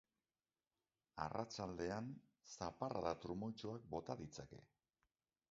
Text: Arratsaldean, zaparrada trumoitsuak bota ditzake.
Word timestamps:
Arratsaldean, 1.25 2.09
zaparrada 2.55 3.13
trumoitsuak 3.27 3.87
bota 3.95 4.19
ditzake. 4.25 4.65